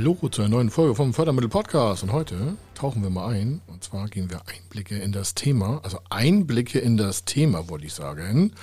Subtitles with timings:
[0.00, 3.84] Hallo zu einer neuen Folge vom Fördermittel Podcast und heute tauchen wir mal ein und
[3.84, 8.54] zwar gehen wir Einblicke in das Thema, also Einblicke in das Thema wollte ich sagen.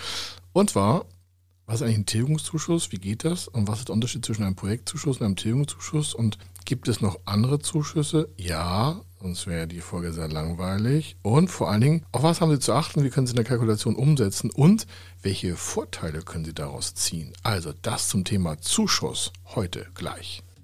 [0.52, 1.05] Und zwar,
[1.68, 4.55] was ist eigentlich ein Tilgungszuschuss, wie geht das und was ist der Unterschied zwischen einem
[4.55, 8.30] Projektzuschuss und einem Tilgungszuschuss und gibt es noch andere Zuschüsse?
[8.38, 11.17] Ja, sonst wäre die Folge sehr langweilig.
[11.22, 13.45] Und vor allen Dingen, auf was haben Sie zu achten, wie können Sie in der
[13.45, 14.88] Kalkulation umsetzen und
[15.22, 17.34] welche Vorteile können Sie daraus ziehen?
[17.44, 20.41] Also das zum Thema Zuschuss heute gleich.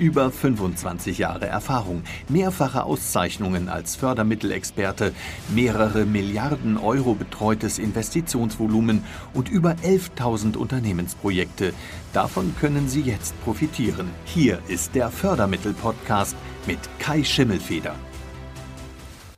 [0.00, 5.12] Über 25 Jahre Erfahrung, mehrfache Auszeichnungen als Fördermittelexperte,
[5.54, 11.74] mehrere Milliarden Euro betreutes Investitionsvolumen und über 11.000 Unternehmensprojekte.
[12.14, 14.08] Davon können Sie jetzt profitieren.
[14.24, 16.34] Hier ist der Fördermittel-Podcast
[16.66, 17.94] mit Kai Schimmelfeder.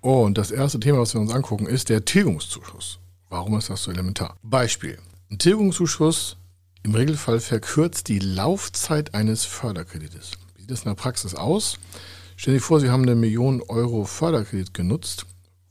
[0.00, 3.00] Oh, und das erste Thema, was wir uns angucken, ist der Tilgungszuschuss.
[3.30, 4.36] Warum ist das so elementar?
[4.44, 4.98] Beispiel.
[5.28, 6.36] Ein Tilgungszuschuss
[6.84, 11.78] im Regelfall verkürzt die Laufzeit eines Förderkredites sieht das in der Praxis aus?
[12.36, 15.27] Stellen Sie sich vor, Sie haben eine Million Euro Förderkredit genutzt.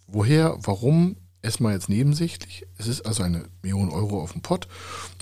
[0.08, 2.68] Woher, warum, erstmal jetzt nebensächlich.
[2.78, 4.68] Es ist also eine Million Euro auf dem Pott.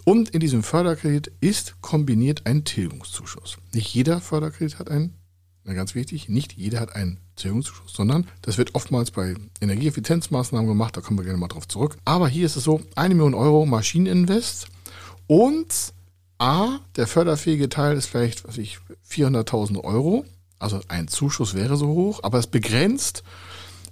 [0.06, 3.58] Und in diesem Förderkredit ist kombiniert ein Tilgungszuschuss.
[3.74, 5.14] Nicht jeder Förderkredit hat einen,
[5.66, 11.02] ganz wichtig, nicht jeder hat einen Tilgungszuschuss, sondern das wird oftmals bei Energieeffizienzmaßnahmen gemacht, da
[11.02, 11.96] kommen wir gerne mal drauf zurück.
[12.06, 14.68] Aber hier ist es so, eine Million Euro Maschineninvest
[15.28, 15.94] und
[16.40, 20.26] A, der förderfähige Teil ist vielleicht, was ich, 400.000 Euro.
[20.58, 23.24] Also ein Zuschuss wäre so hoch, aber es begrenzt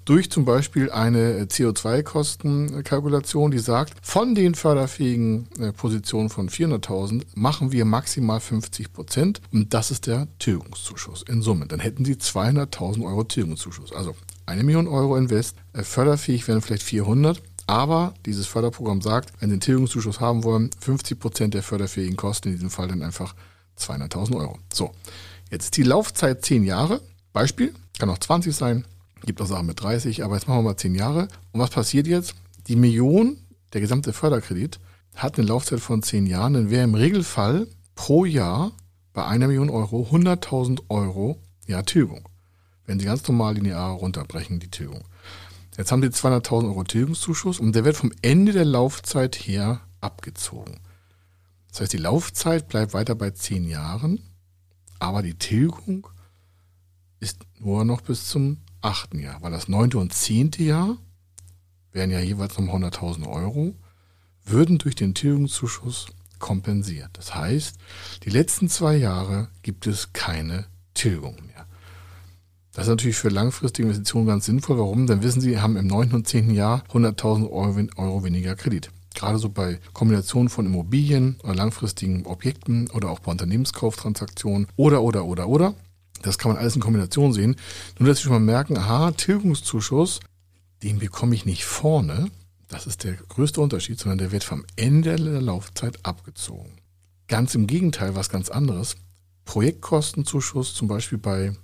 [0.06, 7.74] durch zum Beispiel eine CO2-Kostenkalkulation, die sagt, von den förderfähigen äh, Positionen von 400.000 machen
[7.74, 11.68] wir maximal 50 Prozent und das ist der Tilgungszuschuss in Summe.
[11.68, 13.92] Dann hätten Sie 200.000 Euro Tilgungszuschuss.
[13.92, 19.50] Also eine Million Euro Invest, äh, förderfähig wären vielleicht 400, aber dieses Förderprogramm sagt, wenn
[19.50, 23.36] Sie einen Tilgungszuschuss haben wollen, 50 Prozent der förderfähigen Kosten, in diesem Fall dann einfach
[23.78, 24.58] 200.000 Euro.
[24.74, 24.92] So,
[25.52, 27.02] jetzt ist die Laufzeit 10 Jahre.
[27.34, 28.86] Beispiel, kann auch 20 sein,
[29.26, 31.28] gibt auch Sachen mit 30, aber jetzt machen wir mal 10 Jahre.
[31.52, 32.36] Und was passiert jetzt?
[32.68, 33.38] Die Million,
[33.74, 34.80] der gesamte Förderkredit,
[35.16, 38.72] hat eine Laufzeit von 10 Jahren, dann wäre im Regelfall pro Jahr
[39.14, 42.30] bei einer Million Euro 100.000 Euro ja Tilgung.
[42.86, 45.04] Wenn Sie ganz normal linear runterbrechen, die Tilgung.
[45.78, 50.80] Jetzt haben sie 200.000 Euro Tilgungszuschuss und der wird vom Ende der Laufzeit her abgezogen.
[51.70, 54.20] Das heißt, die Laufzeit bleibt weiter bei 10 Jahren,
[54.98, 56.08] aber die Tilgung
[57.20, 60.98] ist nur noch bis zum achten Jahr, weil das neunte und zehnte Jahr
[61.92, 63.76] wären ja jeweils noch 100.000 Euro,
[64.46, 66.08] würden durch den Tilgungszuschuss
[66.40, 67.10] kompensiert.
[67.14, 67.76] Das heißt,
[68.24, 71.67] die letzten zwei Jahre gibt es keine Tilgung mehr.
[72.78, 74.78] Das ist natürlich für langfristige Investitionen ganz sinnvoll.
[74.78, 75.08] Warum?
[75.08, 76.14] Dann wissen Sie, haben im 9.
[76.14, 76.52] und 10.
[76.52, 77.50] Jahr 100.000
[77.98, 78.92] Euro, weniger Kredit.
[79.16, 85.26] Gerade so bei Kombinationen von Immobilien oder langfristigen Objekten oder auch bei Unternehmenskauftransaktionen oder, oder,
[85.26, 85.74] oder, oder.
[86.22, 87.56] Das kann man alles in Kombination sehen.
[87.98, 90.20] Nur, dass Sie schon mal merken, aha, Tilgungszuschuss,
[90.84, 92.30] den bekomme ich nicht vorne.
[92.68, 96.74] Das ist der größte Unterschied, sondern der wird vom Ende der Laufzeit abgezogen.
[97.28, 98.98] Ganz im Gegenteil, was ganz anderes.
[99.46, 101.56] Projektkostenzuschuss zum Beispiel bei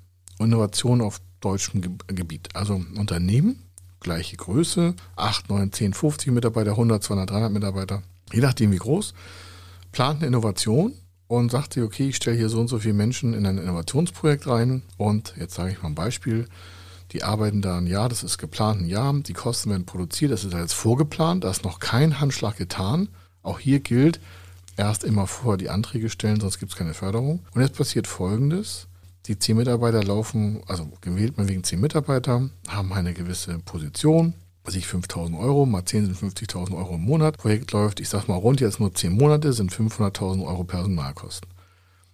[0.43, 2.49] Innovation auf deutschem Gebiet.
[2.53, 3.59] Also Unternehmen,
[3.99, 9.13] gleiche Größe, 8, 9, 10, 50 Mitarbeiter, 100, 200, 300 Mitarbeiter, je nachdem wie groß,
[9.91, 10.93] plant eine Innovation
[11.27, 14.47] und sagt sich, okay, ich stelle hier so und so viele Menschen in ein Innovationsprojekt
[14.47, 16.47] rein und jetzt sage ich mal ein Beispiel,
[17.11, 20.43] die arbeiten da ein Jahr, das ist geplant ein Jahr, die Kosten werden produziert, das
[20.43, 23.09] ist jetzt vorgeplant, da ist noch kein Handschlag getan.
[23.43, 24.19] Auch hier gilt,
[24.77, 27.45] erst immer vorher die Anträge stellen, sonst gibt es keine Förderung.
[27.53, 28.87] Und jetzt passiert Folgendes,
[29.25, 34.33] die zehn Mitarbeiter laufen, also gewählt man wegen zehn Mitarbeiter, haben eine gewisse Position,
[34.63, 37.37] was ich 5000 Euro, mal 10 sind 50.000 Euro im Monat.
[37.37, 41.49] Projekt läuft, ich sag mal rund jetzt nur 10 Monate, sind 500.000 Euro Personalkosten.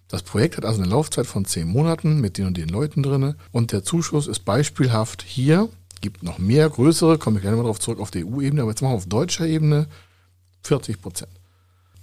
[0.08, 3.36] Das Projekt hat also eine Laufzeit von 10 Monaten mit den und den Leuten drinne
[3.52, 5.68] und der Zuschuss ist beispielhaft hier,
[6.00, 8.82] gibt noch mehr größere, komme ich gerne mal darauf zurück auf der EU-Ebene, aber jetzt
[8.82, 9.86] machen wir auf deutscher Ebene
[10.64, 11.30] 40 Prozent.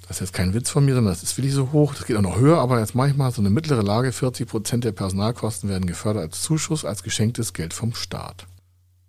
[0.07, 1.93] Das ist jetzt kein Witz von mir, sondern das ist wirklich so hoch.
[1.93, 4.13] Das geht auch noch höher, aber jetzt manchmal so eine mittlere Lage.
[4.13, 8.47] 40 Prozent der Personalkosten werden gefördert als Zuschuss, als geschenktes Geld vom Staat.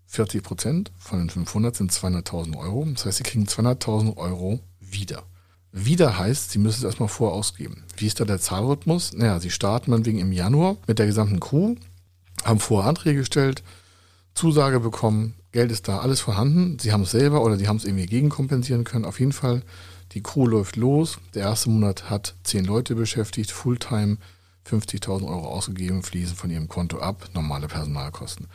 [0.07, 2.87] 40 Prozent von den 500 sind 200.000 Euro.
[2.93, 5.23] Das heißt, Sie kriegen 200.000 Euro wieder.
[5.71, 7.85] Wieder heißt, Sie müssen es erstmal vorausgeben.
[7.97, 9.13] Wie ist da der Zahlrhythmus?
[9.13, 11.77] Naja, Sie starten dann wegen im Januar mit der gesamten Crew.
[12.45, 13.63] haben vorher Anträge gestellt,
[14.35, 16.79] Zusage bekommen, Geld ist da, alles vorhanden.
[16.79, 19.05] Sie haben es selber oder sie haben es irgendwie gegenkompensieren können.
[19.05, 19.63] Auf jeden Fall,
[20.13, 21.19] die Crew läuft los.
[21.35, 24.19] Der erste Monat hat zehn Leute beschäftigt, Fulltime,
[24.69, 28.47] 50.000 Euro ausgegeben, fließen von ihrem Konto ab, normale Personalkosten.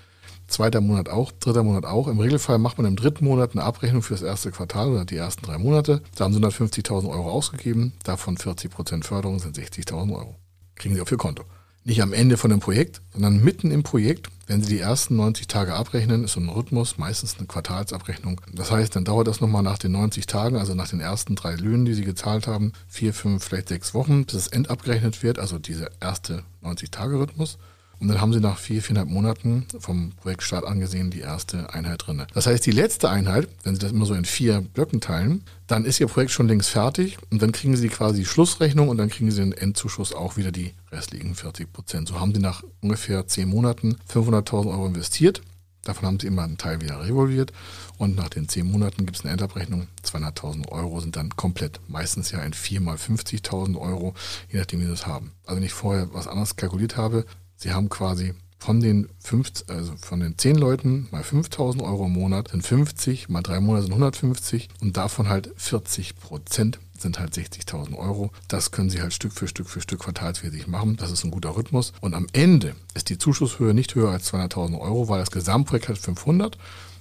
[0.48, 2.08] Zweiter Monat auch, dritter Monat auch.
[2.08, 5.18] Im Regelfall macht man im dritten Monat eine Abrechnung für das erste Quartal oder die
[5.18, 6.02] ersten drei Monate.
[6.16, 10.36] Da haben sie 150.000 Euro ausgegeben, davon 40% Förderung sind 60.000 Euro.
[10.76, 11.44] Kriegen sie auf ihr Konto
[11.86, 14.30] nicht am Ende von dem Projekt, sondern mitten im Projekt.
[14.46, 18.42] Wenn Sie die ersten 90 Tage abrechnen, ist so ein Rhythmus, meistens eine Quartalsabrechnung.
[18.52, 21.56] Das heißt, dann dauert das nochmal nach den 90 Tagen, also nach den ersten drei
[21.56, 25.60] Löhnen, die Sie gezahlt haben, vier, fünf, vielleicht sechs Wochen, bis es endabgerechnet wird, also
[25.60, 27.58] dieser erste 90-Tage-Rhythmus.
[28.00, 32.24] Und dann haben sie nach vier, viereinhalb Monaten vom Projektstart angesehen die erste Einheit drin.
[32.34, 35.86] Das heißt, die letzte Einheit, wenn Sie das immer so in vier Blöcken teilen, dann
[35.86, 39.10] ist Ihr Projekt schon längst fertig und dann kriegen Sie quasi die Schlussrechnung und dann
[39.10, 42.08] kriegen Sie den Endzuschuss auch wieder die restlichen 40 Prozent.
[42.10, 45.42] So haben Sie nach ungefähr zehn Monaten 500.000 Euro investiert.
[45.84, 47.52] Davon haben sie immer einen Teil wieder revolviert
[47.98, 49.88] und nach den zehn Monaten gibt es eine Endabrechnung.
[50.06, 54.14] 200.000 Euro sind dann komplett, meistens ja in 4 mal 50.000 Euro,
[54.50, 55.32] je nachdem, wie sie das haben.
[55.46, 59.94] Also wenn ich vorher was anderes kalkuliert habe, Sie haben quasi von den fünf, also
[59.98, 63.92] von den zehn Leuten mal 5000 Euro im Monat sind 50, mal drei Monate sind
[63.92, 68.32] 150 und davon halt 40 Prozent sind halt 60.000 Euro.
[68.48, 70.96] Das können Sie halt Stück für Stück für Stück quartalsmäßig machen.
[70.96, 71.92] Das ist ein guter Rhythmus.
[72.00, 75.98] Und am Ende ist die Zuschusshöhe nicht höher als 200.000 Euro, weil das Gesamtprojekt hat
[75.98, 76.58] 500.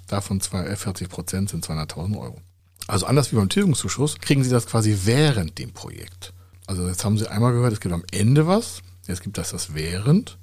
[0.09, 2.41] Davon 40 Prozent sind 200.000 Euro.
[2.89, 6.33] Also anders wie beim Tilgungszuschuss kriegen Sie das quasi während dem Projekt.
[6.67, 8.83] Also jetzt haben Sie einmal gehört, es gibt am Ende was.
[9.07, 10.39] Jetzt gibt es das während.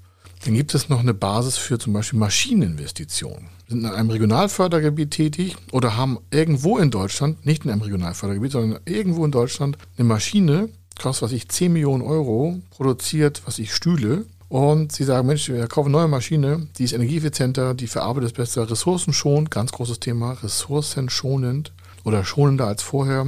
[0.45, 3.49] Dann gibt es noch eine Basis für zum Beispiel Maschineninvestitionen.
[3.67, 8.79] Sind in einem Regionalfördergebiet tätig oder haben irgendwo in Deutschland, nicht in einem Regionalfördergebiet, sondern
[8.85, 10.69] irgendwo in Deutschland eine Maschine,
[10.99, 15.67] kostet was ich 10 Millionen Euro, produziert was ich Stühle und sie sagen, Mensch, wir
[15.67, 20.37] kaufen eine neue Maschine, die ist energieeffizienter, die verarbeitet es besser, ressourcenschonend, ganz großes Thema,
[20.41, 21.71] ressourcenschonend
[22.03, 23.27] oder schonender als vorher,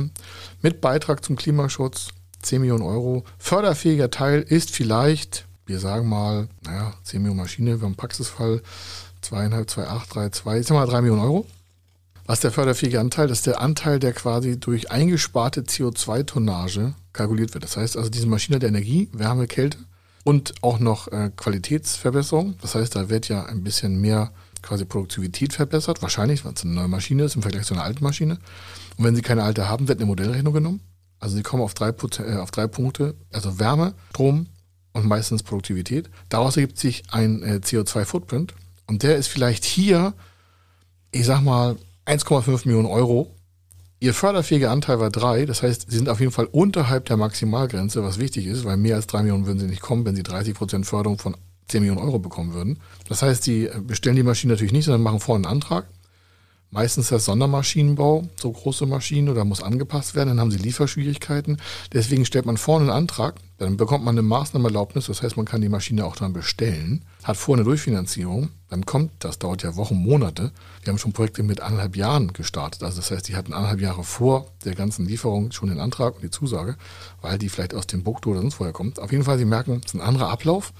[0.61, 2.07] mit Beitrag zum Klimaschutz,
[2.41, 3.23] 10 Millionen Euro.
[3.37, 8.61] Förderfähiger Teil ist vielleicht wir sagen mal, naja, 10 Millionen Maschine, wir haben Praxisfall,
[9.23, 11.45] 2,5, 2,8, 3,2, jetzt haben wir 3 Millionen Euro.
[12.25, 13.27] Was der förderfähige Anteil?
[13.27, 17.63] Das ist der Anteil, der quasi durch eingesparte CO2-Tonnage kalkuliert wird.
[17.63, 19.77] Das heißt also, diese Maschine hat Energie, Wärme, Kälte
[20.23, 22.55] und auch noch äh, Qualitätsverbesserung.
[22.61, 24.31] Das heißt, da wird ja ein bisschen mehr
[24.61, 28.03] quasi Produktivität verbessert, wahrscheinlich, weil es eine neue Maschine ist im Vergleich zu einer alten
[28.03, 28.37] Maschine.
[28.97, 30.81] Und wenn Sie keine alte haben, wird eine Modellrechnung genommen.
[31.19, 34.47] Also Sie kommen auf drei, äh, auf drei Punkte, also Wärme, Strom,
[34.93, 36.09] und meistens Produktivität.
[36.29, 38.53] Daraus ergibt sich ein äh, CO2-Footprint
[38.87, 40.13] und der ist vielleicht hier,
[41.11, 43.35] ich sag mal, 1,5 Millionen Euro.
[43.99, 48.03] Ihr förderfähiger Anteil war 3, das heißt, sie sind auf jeden Fall unterhalb der Maximalgrenze,
[48.03, 50.55] was wichtig ist, weil mehr als 3 Millionen würden sie nicht kommen, wenn sie 30
[50.55, 51.37] Prozent Förderung von
[51.67, 52.79] 10 Millionen Euro bekommen würden.
[53.07, 55.87] Das heißt, sie äh, bestellen die Maschine natürlich nicht, sondern machen vorne einen Antrag
[56.73, 61.57] Meistens das Sondermaschinenbau, so große Maschinen oder muss angepasst werden, dann haben sie Lieferschwierigkeiten.
[61.91, 65.59] Deswegen stellt man vorne einen Antrag, dann bekommt man eine Maßnahmeerlaubnis, das heißt, man kann
[65.59, 69.95] die Maschine auch dann bestellen, hat vorne eine Durchfinanzierung, dann kommt, das dauert ja Wochen,
[69.95, 70.53] Monate.
[70.81, 74.05] Wir haben schon Projekte mit anderthalb Jahren gestartet, also das heißt, die hatten anderthalb Jahre
[74.05, 76.77] vor der ganzen Lieferung schon den Antrag und die Zusage,
[77.21, 78.97] weil die vielleicht aus dem Bukto oder sonst woher kommt.
[78.97, 80.71] Auf jeden Fall, Sie merken, es ist ein anderer Ablauf.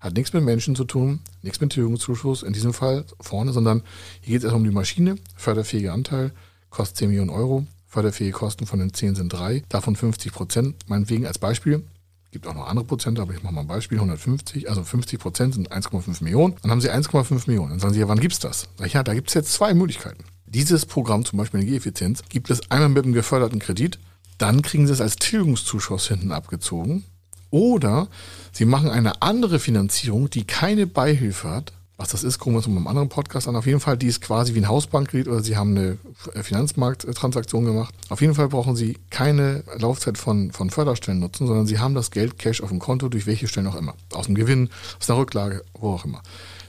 [0.00, 3.82] Hat nichts mit Menschen zu tun, nichts mit Tilgungszuschuss in diesem Fall vorne, sondern
[4.20, 6.32] hier geht es erstmal um die Maschine, förderfähiger Anteil,
[6.70, 11.26] kostet 10 Millionen Euro, förderfähige Kosten von den 10 sind 3, davon 50 Prozent, meinetwegen
[11.26, 11.82] als Beispiel,
[12.30, 15.54] gibt auch noch andere Prozente, aber ich mache mal ein Beispiel, 150, also 50 Prozent
[15.54, 17.70] sind 1,5 Millionen, dann haben Sie 1,5 Millionen.
[17.70, 18.68] Dann sagen Sie, ja, wann gibt's das?
[18.76, 20.24] Sag ich, ja, da gibt es jetzt zwei Möglichkeiten.
[20.46, 23.98] Dieses Programm, zum Beispiel Energieeffizienz, gibt es einmal mit einem geförderten Kredit,
[24.36, 27.04] dann kriegen Sie es als Tilgungszuschuss hinten abgezogen
[27.50, 28.08] oder
[28.52, 31.72] Sie machen eine andere Finanzierung, die keine Beihilfe hat.
[31.96, 33.56] Was das ist, gucken wir uns mal einem anderen Podcast an.
[33.56, 35.98] Auf jeden Fall, die ist quasi wie ein Hausbankkredit oder Sie haben eine
[36.42, 37.92] Finanzmarkttransaktion gemacht.
[38.08, 42.12] Auf jeden Fall brauchen Sie keine Laufzeit von, von Förderstellen nutzen, sondern Sie haben das
[42.12, 43.94] Geld Cash auf dem Konto, durch welche Stellen auch immer.
[44.12, 46.22] Aus dem Gewinn, aus einer Rücklage, wo auch immer.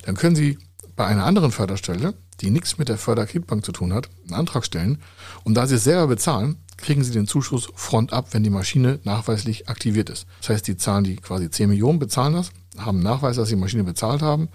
[0.04, 0.58] Dann können Sie
[0.96, 4.98] bei einer anderen Förderstelle, die nichts mit der Förderkreditbank zu tun hat, einen Antrag stellen.
[5.44, 9.00] Und da Sie es selber bezahlen, kriegen Sie den Zuschuss front ab, wenn die Maschine
[9.04, 10.26] nachweislich aktiviert ist.
[10.42, 13.62] Das heißt, die zahlen die quasi 10 Millionen, bezahlen das, haben Nachweis, dass sie die
[13.62, 14.50] Maschine bezahlt haben,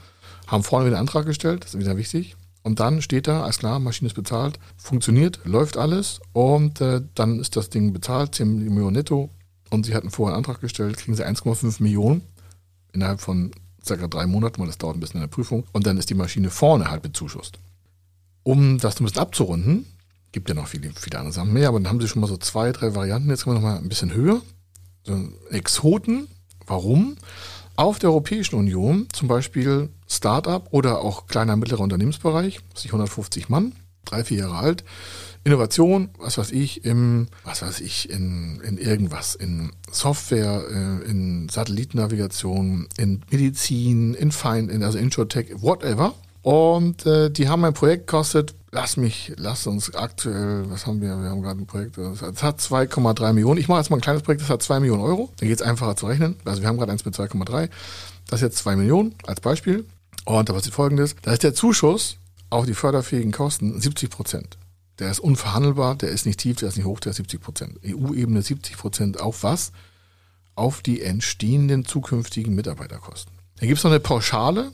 [0.46, 2.36] haben vorne wieder einen Antrag gestellt, das ist wieder wichtig.
[2.62, 7.38] Und dann steht da, alles klar, Maschine ist bezahlt, funktioniert, läuft alles und äh, dann
[7.38, 9.28] ist das Ding bezahlt, 10 Millionen netto
[9.70, 12.22] und Sie hatten vorher einen Antrag gestellt, kriegen Sie 1,5 Millionen
[12.92, 13.50] innerhalb von
[13.84, 16.14] circa drei Monaten, weil das dauert ein bisschen in der Prüfung und dann ist die
[16.14, 17.58] Maschine vorne halt bezuschusst.
[18.42, 19.86] Um das ein bisschen abzurunden,
[20.34, 22.36] Gibt ja noch viele, viele andere Sachen mehr, aber dann haben sie schon mal so
[22.36, 23.30] zwei, drei Varianten.
[23.30, 24.42] Jetzt kommen wir noch mal ein bisschen höher.
[25.04, 25.16] So
[25.50, 26.26] Exoten.
[26.66, 27.14] Warum?
[27.76, 33.74] Auf der Europäischen Union zum Beispiel Start-up oder auch kleiner mittlerer Unternehmensbereich, 150 Mann,
[34.04, 34.84] drei, vier Jahre alt,
[35.44, 41.48] Innovation, was weiß ich, im, was weiß ich, in, in irgendwas, in Software, äh, in
[41.48, 46.16] Satellitennavigation, in Medizin, in Fein, in, also Insurtech, whatever.
[46.44, 51.18] Und äh, die haben ein Projekt gekostet, lass mich, lass uns aktuell, was haben wir?
[51.22, 53.58] Wir haben gerade ein Projekt, das hat 2,3 Millionen.
[53.58, 55.32] Ich mache jetzt mal ein kleines Projekt, das hat 2 Millionen Euro.
[55.38, 56.36] Dann geht es einfacher zu rechnen.
[56.44, 57.70] Also wir haben gerade eins mit 2,3.
[58.26, 59.86] Das ist jetzt 2 Millionen als Beispiel.
[60.26, 61.16] Und da passiert folgendes.
[61.22, 62.18] Da ist der Zuschuss
[62.50, 64.58] auf die förderfähigen Kosten 70 Prozent.
[64.98, 67.80] Der ist unverhandelbar, der ist nicht tief, der ist nicht hoch, der ist 70 Prozent.
[67.86, 69.72] EU-Ebene 70 Prozent auf was?
[70.56, 73.32] Auf die entstehenden zukünftigen Mitarbeiterkosten.
[73.60, 74.72] Dann gibt es noch eine Pauschale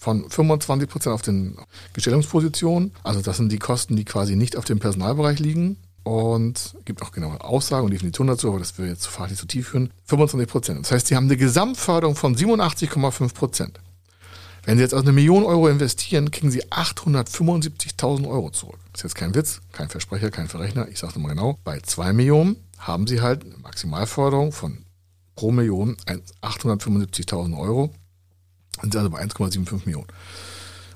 [0.00, 1.58] von 25 Prozent auf den
[1.92, 2.92] Gestellungspositionen.
[3.04, 5.76] Also das sind die Kosten, die quasi nicht auf dem Personalbereich liegen.
[6.02, 9.68] Und gibt auch genaue Aussagen und Definitionen dazu, aber das will jetzt fachlich zu tief
[9.68, 9.92] führen.
[10.06, 10.80] 25 Prozent.
[10.80, 13.78] Das heißt, sie haben eine Gesamtförderung von 87,5 Prozent.
[14.64, 18.78] Wenn Sie jetzt also eine Million Euro investieren, kriegen Sie 875.000 Euro zurück.
[18.92, 20.88] Das ist jetzt kein Witz, kein Versprecher, kein Verrechner.
[20.88, 21.58] Ich sage es nochmal genau.
[21.64, 24.84] Bei 2 Millionen haben Sie halt eine Maximalförderung von
[25.36, 25.96] pro Million
[26.42, 27.92] 875.000 Euro.
[28.82, 30.08] Sind also bei 1,75 Millionen.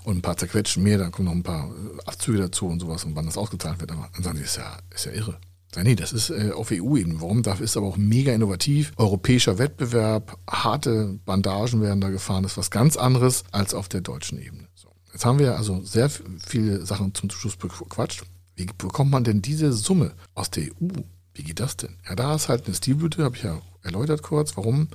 [0.04, 1.70] Und ein paar zerquetschen mehr, dann kommen noch ein paar
[2.04, 3.90] Abzüge dazu und sowas und wann das ausgezahlt wird.
[3.92, 5.38] Aber dann sagen Sie, ist ja, ist ja irre.
[5.82, 7.20] Nee, das ist äh, auf EU-Ebene.
[7.20, 7.42] Warum?
[7.42, 8.92] Dafür ist aber auch mega innovativ.
[8.96, 12.44] Europäischer Wettbewerb, harte Bandagen werden da gefahren.
[12.44, 14.68] Das ist was ganz anderes als auf der deutschen Ebene.
[14.74, 14.88] So.
[15.12, 18.24] Jetzt haben wir also sehr viele Sachen zum Schluss bequatscht.
[18.56, 20.88] Wie bekommt man denn diese Summe aus der EU?
[21.34, 21.96] Wie geht das denn?
[22.08, 24.56] Ja, da ist halt eine Stilblüte, habe ich ja erläutert kurz.
[24.56, 24.88] Warum?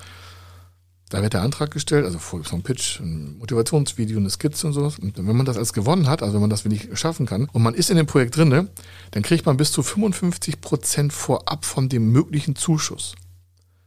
[1.09, 4.73] Da wird der Antrag gestellt, also vor so einem Pitch, ein Motivationsvideo, eine Skizze und
[4.73, 4.99] sowas.
[4.99, 7.63] Und wenn man das als gewonnen hat, also wenn man das wirklich schaffen kann und
[7.63, 8.69] man ist in dem Projekt drinne,
[9.11, 13.15] dann kriegt man bis zu 55 Prozent vorab von dem möglichen Zuschuss.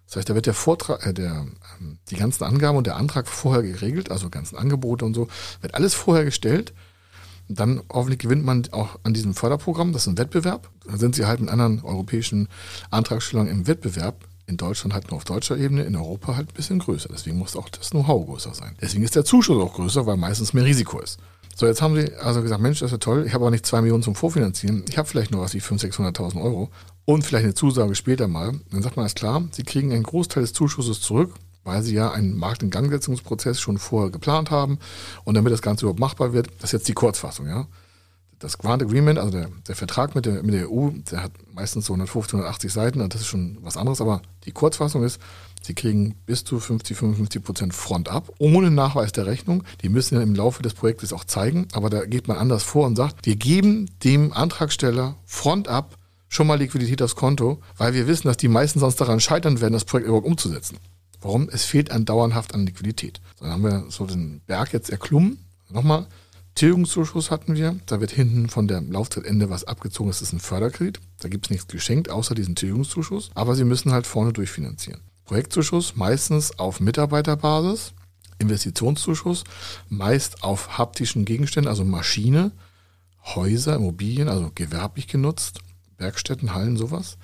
[0.08, 1.46] Das heißt, da wird der Vortrag, äh, der,
[1.80, 5.28] ähm, die ganzen Angaben und der Antrag vorher geregelt, also ganzen Angebote und so,
[5.60, 6.74] wird alles vorher gestellt.
[7.48, 10.68] Dann hoffentlich gewinnt man auch an diesem Förderprogramm, das ist ein Wettbewerb.
[10.86, 12.48] Da sind sie halt mit anderen europäischen
[12.90, 16.78] Antragstellern im Wettbewerb in Deutschland halt nur auf deutscher Ebene, in Europa halt ein bisschen
[16.78, 17.08] größer.
[17.12, 18.76] Deswegen muss auch das Know-how größer sein.
[18.80, 21.18] Deswegen ist der Zuschuss auch größer, weil meistens mehr Risiko ist.
[21.54, 23.66] So, jetzt haben sie also gesagt, Mensch, das ist ja toll, ich habe aber nicht
[23.66, 26.70] zwei Millionen zum Vorfinanzieren, ich habe vielleicht nur was wie 500.000, 600.000 Euro
[27.04, 28.52] und vielleicht eine Zusage später mal.
[28.70, 32.10] Dann sagt man, alles klar, sie kriegen einen Großteil des Zuschusses zurück, weil sie ja
[32.10, 34.78] einen Markt-in-Gangsetzungsprozess schon vorher geplant haben
[35.24, 37.66] und damit das Ganze überhaupt machbar wird, das ist jetzt die Kurzfassung, ja
[38.42, 41.86] das Grant Agreement, also der, der Vertrag mit der, mit der EU, der hat meistens
[41.86, 45.20] so 150, 180 Seiten, das ist schon was anderes, aber die Kurzfassung ist,
[45.62, 49.62] sie kriegen bis zu 50, 55 Prozent Front ab, ohne Nachweis der Rechnung.
[49.82, 52.86] Die müssen ja im Laufe des Projektes auch zeigen, aber da geht man anders vor
[52.86, 55.96] und sagt, wir geben dem Antragsteller Front ab
[56.28, 59.74] schon mal Liquidität aufs Konto, weil wir wissen, dass die meisten sonst daran scheitern werden,
[59.74, 60.78] das Projekt überhaupt umzusetzen.
[61.20, 61.48] Warum?
[61.52, 63.20] Es fehlt an dauerhaft an Liquidität.
[63.38, 65.38] Dann haben wir so den Berg jetzt erklommen.
[65.68, 66.06] Nochmal,
[66.54, 67.76] Tilgungszuschuss hatten wir.
[67.86, 70.10] Da wird hinten von der Laufzeitende was abgezogen.
[70.10, 71.00] Das ist ein Förderkredit.
[71.20, 73.30] Da gibt es nichts geschenkt, außer diesen Tilgungszuschuss.
[73.34, 75.00] Aber Sie müssen halt vorne durchfinanzieren.
[75.24, 77.94] Projektzuschuss meistens auf Mitarbeiterbasis.
[78.38, 79.44] Investitionszuschuss
[79.88, 82.50] meist auf haptischen Gegenständen, also Maschine,
[83.24, 85.60] Häuser, Immobilien, also gewerblich genutzt,
[85.96, 87.18] Werkstätten, Hallen, sowas.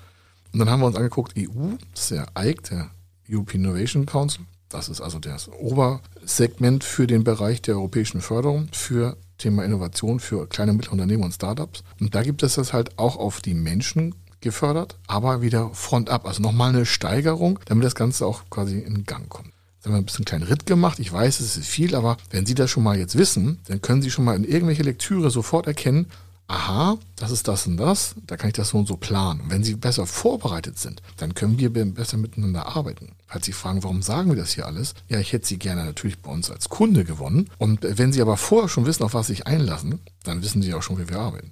[0.53, 2.91] Und dann haben wir uns angeguckt, EU, das ist der EIC, der
[3.29, 4.45] European Innovation Council.
[4.69, 10.47] Das ist also das Obersegment für den Bereich der europäischen Förderung für Thema Innovation für
[10.47, 11.83] kleine und mittlere Unternehmen und Startups.
[11.99, 16.25] Und da gibt es das halt auch auf die Menschen gefördert, aber wieder Front up,
[16.25, 19.49] also nochmal eine Steigerung, damit das Ganze auch quasi in Gang kommt.
[19.77, 20.99] Jetzt haben wir ein bisschen einen kleinen Ritt gemacht.
[20.99, 24.01] Ich weiß, es ist viel, aber wenn Sie das schon mal jetzt wissen, dann können
[24.01, 26.07] Sie schon mal in irgendwelche Lektüre sofort erkennen,
[26.49, 29.41] aha, das ist das und das, da kann ich das so und so planen.
[29.41, 33.15] Und wenn Sie besser vorbereitet sind, dann können wir besser miteinander arbeiten.
[33.27, 34.95] Falls Sie fragen, warum sagen wir das hier alles?
[35.07, 37.49] Ja, ich hätte Sie gerne natürlich bei uns als Kunde gewonnen.
[37.59, 40.73] Und wenn Sie aber vorher schon wissen, auf was Sie sich einlassen, dann wissen Sie
[40.73, 41.51] auch schon, wie wir arbeiten.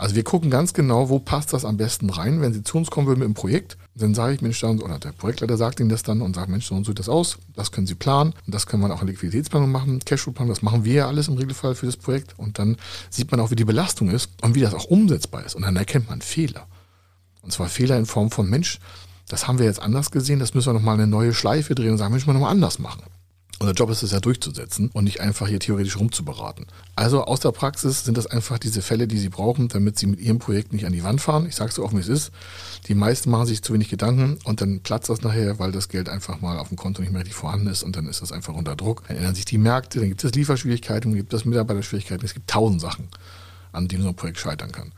[0.00, 2.40] Also wir gucken ganz genau, wo passt das am besten rein.
[2.40, 4.98] Wenn Sie zu uns kommen würden mit einem Projekt, dann sage ich, Mensch, dann, oder
[4.98, 7.36] der Projektleiter sagt Ihnen das dann und sagt, Mensch, so und so sieht das aus,
[7.54, 10.86] das können Sie planen und das können wir auch in Liquiditätsplanung machen, Cashflow-Planung, das machen
[10.86, 12.78] wir ja alles im Regelfall für das Projekt und dann
[13.10, 15.76] sieht man auch, wie die Belastung ist und wie das auch umsetzbar ist und dann
[15.76, 16.66] erkennt man Fehler.
[17.42, 18.78] Und zwar Fehler in Form von, Mensch,
[19.28, 21.98] das haben wir jetzt anders gesehen, das müssen wir nochmal eine neue Schleife drehen und
[21.98, 23.02] sagen, Mensch, mal nochmal anders machen.
[23.62, 26.64] Unser Job ist es ja durchzusetzen und nicht einfach hier theoretisch rumzuberaten.
[26.96, 30.18] Also aus der Praxis sind das einfach diese Fälle, die Sie brauchen, damit Sie mit
[30.18, 31.44] Ihrem Projekt nicht an die Wand fahren.
[31.46, 32.30] Ich sage so offen, wie es ist.
[32.88, 36.08] Die meisten machen sich zu wenig Gedanken und dann platzt das nachher, weil das Geld
[36.08, 38.54] einfach mal auf dem Konto nicht mehr richtig vorhanden ist und dann ist das einfach
[38.54, 39.02] unter Druck.
[39.08, 42.48] Dann ändern sich die Märkte, dann gibt es Lieferschwierigkeiten, dann gibt es Mitarbeiterschwierigkeiten, es gibt
[42.48, 43.08] tausend Sachen,
[43.72, 44.92] an denen so ein Projekt scheitern kann.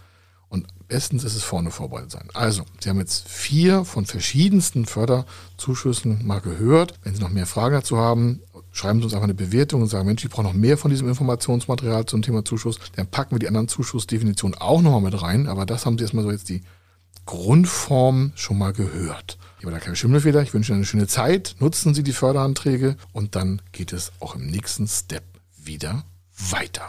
[0.52, 2.28] Und bestens ist es vorne vorbereitet sein.
[2.34, 6.92] Also, Sie haben jetzt vier von verschiedensten Förderzuschüssen mal gehört.
[7.02, 8.40] Wenn Sie noch mehr Fragen dazu haben,
[8.72, 11.08] schreiben Sie uns einfach eine Bewertung und sagen, Mensch, ich brauche noch mehr von diesem
[11.08, 12.78] Informationsmaterial zum Thema Zuschuss.
[12.96, 15.46] Dann packen wir die anderen Zuschussdefinitionen auch nochmal mit rein.
[15.46, 16.62] Aber das haben Sie erstmal so jetzt die
[17.26, 19.38] Grundform schon mal gehört.
[19.58, 20.42] Ich habe da keine Schimmelfeder.
[20.42, 21.54] Ich wünsche Ihnen eine schöne Zeit.
[21.60, 25.22] Nutzen Sie die Förderanträge und dann geht es auch im nächsten Step
[25.56, 26.04] wieder
[26.50, 26.88] weiter.